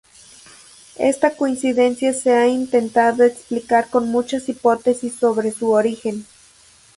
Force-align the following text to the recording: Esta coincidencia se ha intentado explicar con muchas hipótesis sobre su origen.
Esta 0.97 1.35
coincidencia 1.37 2.11
se 2.13 2.33
ha 2.33 2.47
intentado 2.47 3.23
explicar 3.23 3.87
con 3.91 4.07
muchas 4.09 4.49
hipótesis 4.49 5.13
sobre 5.13 5.51
su 5.51 5.69
origen. 5.73 6.25